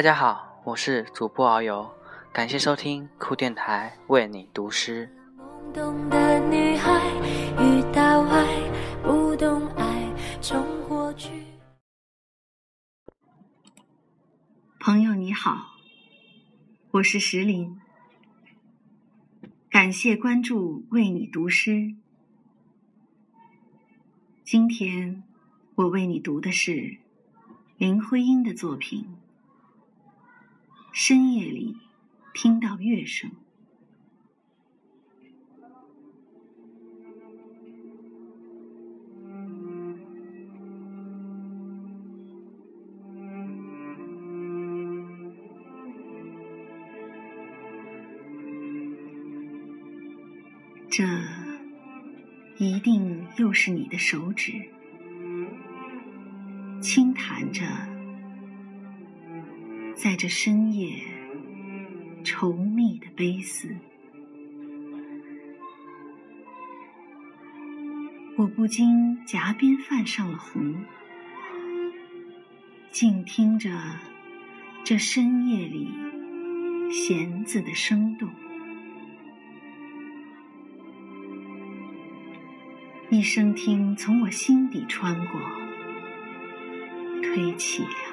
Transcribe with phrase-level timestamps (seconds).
[0.00, 1.94] 大家好，我是主播遨游，
[2.32, 5.14] 感谢收听酷电台为你读诗。
[5.36, 7.06] 懵懂的女孩
[7.58, 8.46] 遇到爱，
[9.02, 10.10] 不懂爱，
[10.40, 11.44] 冲过去。
[14.78, 15.76] 朋友你好，
[16.92, 17.78] 我是石林，
[19.68, 21.94] 感谢关注为你读诗。
[24.42, 25.22] 今天
[25.74, 26.96] 我为你读的是
[27.76, 29.06] 林徽因的作品。
[31.02, 31.78] 深夜里
[32.34, 33.30] 听到乐声，
[50.90, 51.02] 这
[52.58, 54.52] 一定又是你的手指，
[56.82, 57.64] 轻弹着。
[60.02, 60.94] 在这深夜，
[62.24, 63.76] 稠密的悲思，
[68.38, 70.74] 我不禁颊边泛上了红，
[72.90, 73.70] 静听着
[74.84, 75.90] 这深夜里
[76.90, 78.30] 弦子的声动，
[83.10, 85.38] 一声听从我心底穿过，
[87.20, 88.09] 推起了。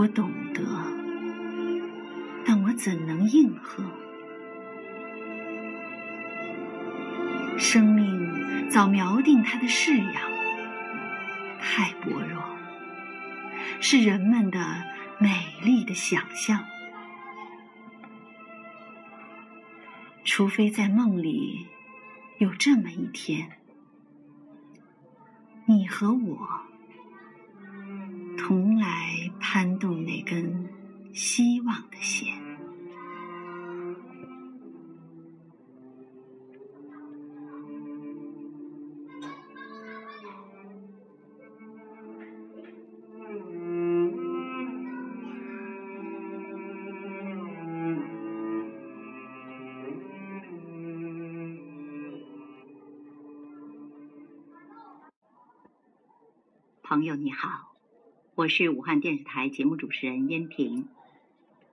[0.00, 0.62] 我懂得，
[2.46, 3.84] 但我怎能应和？
[7.58, 10.14] 生命早瞄定它的式样，
[11.60, 12.42] 太薄弱，
[13.82, 14.82] 是人们的
[15.18, 16.64] 美丽的想象。
[20.24, 21.66] 除非在梦里
[22.38, 23.50] 有这么一天，
[25.66, 26.69] 你和我。
[29.52, 30.68] 攀动那根
[31.12, 32.32] 希望的线。
[56.84, 57.69] 朋友你好。
[58.40, 60.88] 我是武汉电视台节目主持人燕平，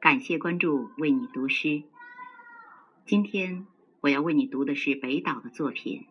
[0.01, 1.83] 感谢关注为你读诗。
[3.05, 3.65] 今天
[4.01, 6.05] 我要为你读的是北岛的作品。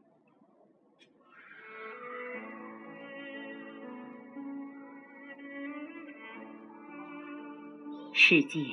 [8.15, 8.65] 世界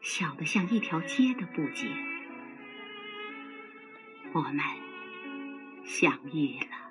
[0.00, 1.90] 小得像一条街的布景，
[4.32, 4.60] 我们
[5.84, 6.85] 相遇了。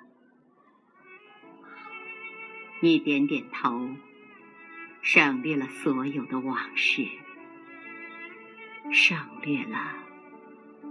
[2.80, 3.96] 你点点头，
[5.00, 7.08] 省略了所有的往事，
[8.92, 9.94] 省略了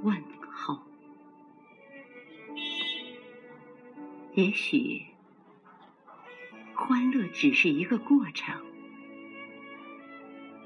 [0.01, 0.81] 问候。
[4.33, 5.03] 也许，
[6.73, 8.59] 欢乐只是一个过程，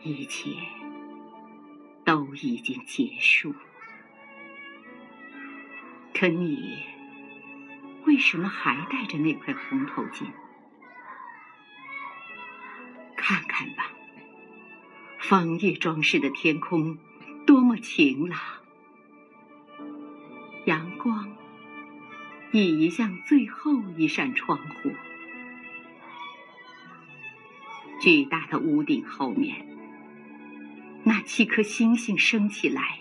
[0.04, 0.52] 一切
[2.06, 3.54] 都已经结束。
[6.14, 6.80] 可你
[8.06, 10.26] 为什么还戴着那块红头巾？
[13.30, 13.92] 看看吧，
[15.20, 16.98] 枫叶装饰的天空
[17.46, 18.40] 多么晴朗，
[20.66, 21.38] 阳光
[22.52, 24.92] 已移向最后一扇窗户，
[28.02, 29.64] 巨大的屋顶后面，
[31.04, 32.98] 那七颗星星升起来，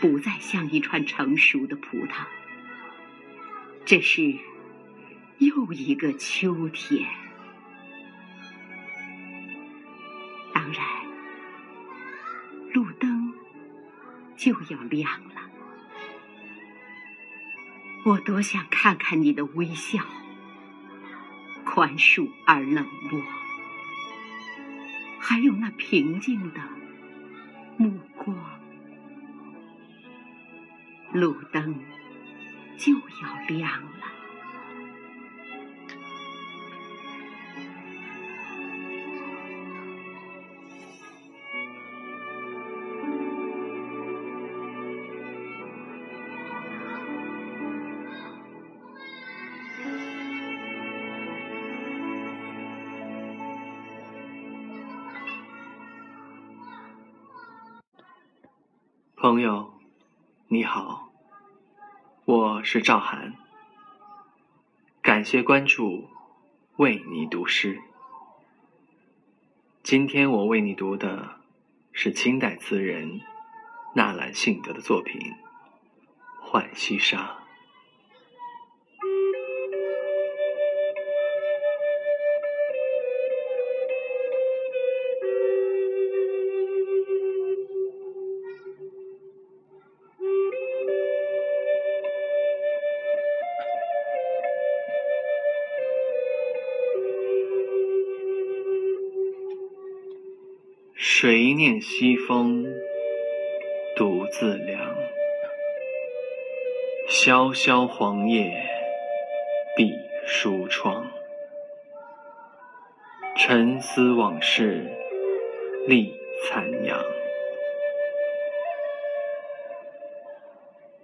[0.00, 2.24] 不再像一串成熟的葡萄，
[3.84, 4.38] 这是
[5.36, 7.06] 又一个秋天。
[12.84, 13.32] 路灯
[14.36, 15.40] 就要亮了，
[18.04, 20.04] 我多想看看你的微笑，
[21.64, 23.22] 宽恕而冷漠，
[25.18, 26.60] 还有那平静的
[27.78, 28.36] 目光。
[31.14, 31.80] 路灯
[32.76, 34.13] 就要亮了。
[59.24, 59.72] 朋友，
[60.48, 61.08] 你好，
[62.26, 63.32] 我是赵涵。
[65.00, 66.10] 感谢关注，
[66.76, 67.80] 为你读诗。
[69.82, 71.40] 今天我为你读的
[71.90, 73.22] 是清代词人
[73.94, 75.18] 纳兰性德的作品
[76.42, 77.38] 《浣溪沙》。
[101.06, 102.64] 谁念西风
[103.94, 104.96] 独自凉？
[107.06, 108.50] 萧萧黄叶
[109.76, 109.92] 闭
[110.26, 111.12] 疏窗。
[113.36, 114.90] 沉思往事
[115.86, 116.98] 立残阳。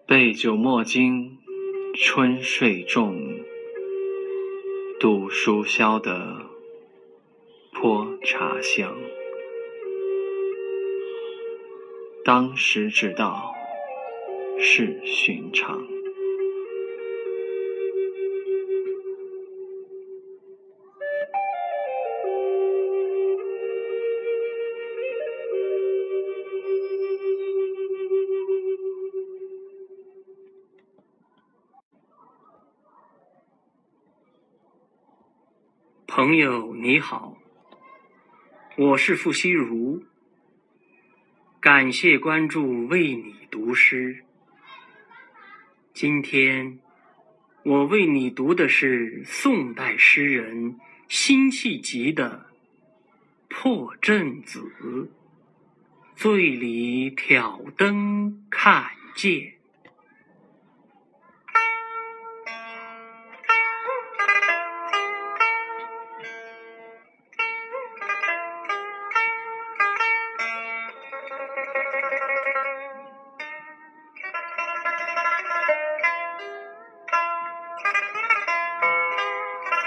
[0.06, 1.36] 杯酒莫惊
[1.94, 3.18] 春睡重，
[4.98, 6.46] 读书消得
[7.74, 8.96] 泼茶香。
[12.22, 13.54] 当时只道
[14.58, 15.86] 是寻常。
[36.06, 37.36] 朋友你好，
[38.76, 40.04] 我是傅西如。
[41.60, 44.24] 感谢关注，为你读诗。
[45.92, 46.78] 今天
[47.64, 52.46] 我为你读的是宋代诗人辛弃疾的
[53.54, 54.72] 《破阵子》，
[56.16, 59.59] 醉里挑灯看剑。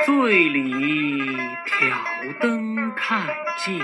[0.05, 1.17] 醉里
[1.65, 1.87] 挑
[2.41, 3.25] 灯看
[3.57, 3.79] 剑，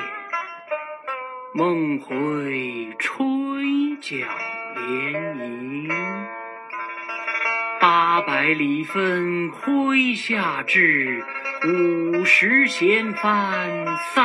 [1.54, 3.16] 梦回吹
[4.02, 4.18] 角
[4.76, 5.90] 连营。
[7.80, 11.24] 八百里分麾下炙，
[11.66, 14.22] 五十弦翻塞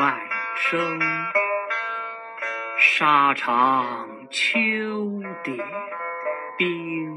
[0.00, 0.20] 外
[0.56, 1.00] 声。
[2.78, 4.50] 沙场秋
[5.44, 5.56] 点
[6.58, 7.16] 兵。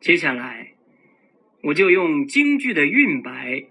[0.00, 0.72] 接下来，
[1.62, 3.66] 我就用京剧的韵白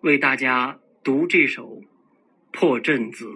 [0.00, 1.82] 为大家读这首
[2.52, 3.26] 《破阵子》。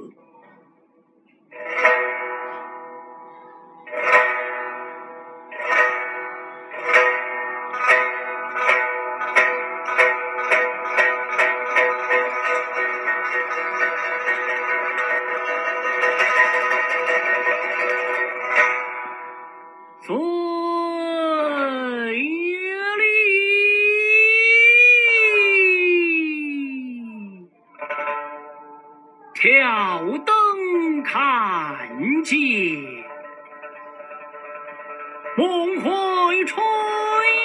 [35.37, 36.63] 梦回吹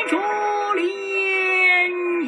[0.09, 0.17] 着
[0.75, 0.79] 涟
[2.23, 2.27] 漪。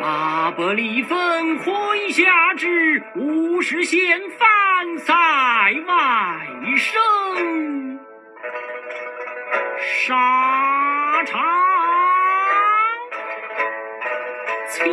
[0.00, 1.16] 八百里分
[1.60, 5.12] 麾下炙，五十弦翻塞
[5.86, 5.94] 外
[6.76, 8.00] 声。
[9.78, 11.40] 沙场。
[14.70, 14.84] 秋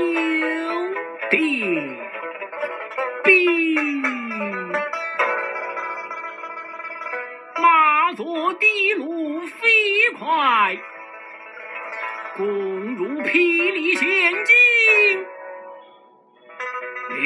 [1.29, 2.08] 点
[8.19, 9.69] 作的路飞
[10.17, 10.77] 快，
[12.35, 12.45] 攻
[12.95, 15.23] 如霹雳陷阱，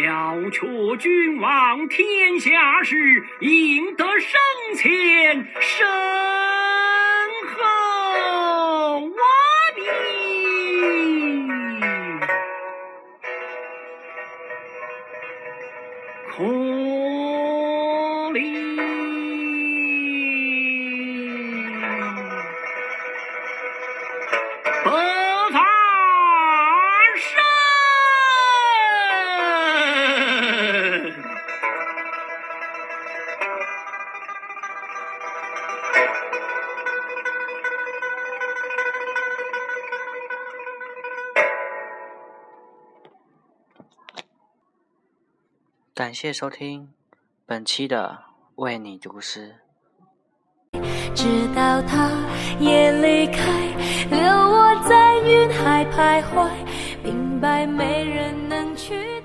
[0.03, 4.39] 了却君王天下事，赢得生
[4.75, 6.42] 前身。
[46.03, 46.89] 感谢收听
[47.45, 48.19] 本期的
[48.55, 49.55] 为你读诗。
[51.15, 52.11] 直到他
[52.59, 53.39] 也离开，
[54.11, 56.51] 留我在云海徘徊，
[57.05, 59.22] 明白没人能取代。